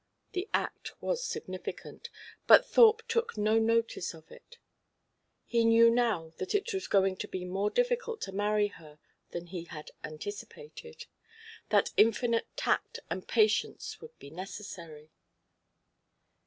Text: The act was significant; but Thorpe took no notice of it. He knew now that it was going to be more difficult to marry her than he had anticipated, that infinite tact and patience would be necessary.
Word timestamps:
The 0.31 0.49
act 0.51 0.99
was 0.99 1.23
significant; 1.23 2.09
but 2.47 2.65
Thorpe 2.67 3.07
took 3.07 3.37
no 3.37 3.59
notice 3.59 4.15
of 4.15 4.31
it. 4.31 4.57
He 5.45 5.63
knew 5.63 5.91
now 5.91 6.33
that 6.37 6.55
it 6.55 6.73
was 6.73 6.87
going 6.87 7.17
to 7.17 7.27
be 7.27 7.45
more 7.45 7.69
difficult 7.69 8.19
to 8.21 8.31
marry 8.31 8.69
her 8.69 8.97
than 9.29 9.45
he 9.45 9.65
had 9.65 9.91
anticipated, 10.03 11.05
that 11.69 11.91
infinite 11.97 12.47
tact 12.57 13.01
and 13.11 13.27
patience 13.27 14.01
would 14.01 14.17
be 14.17 14.31
necessary. 14.31 15.11